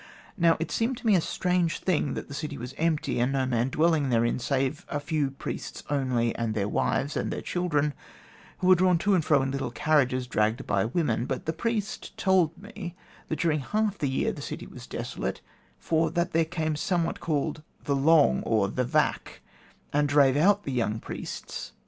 [0.35, 3.45] Now it seemed to me a strange thing that the city was empty, and no
[3.45, 7.93] man dwelling therein, save a few priests only, and their wives, and their children,
[8.57, 12.17] who are drawn to and fro in little carriages dragged by women, but the priest
[12.17, 12.95] told me
[13.27, 15.41] that during half the year the city was desolate,
[15.77, 19.41] for that there came somewhat called 'The Long,' or 'The Vac,'
[19.93, 21.73] and drave out the young priests.